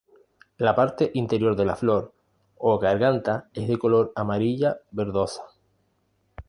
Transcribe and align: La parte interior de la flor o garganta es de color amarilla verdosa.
La 0.57 0.73
parte 0.75 1.11
interior 1.13 1.55
de 1.55 1.63
la 1.63 1.75
flor 1.75 2.11
o 2.57 2.79
garganta 2.79 3.51
es 3.53 3.67
de 3.67 3.77
color 3.77 4.11
amarilla 4.15 4.79
verdosa. 4.89 5.43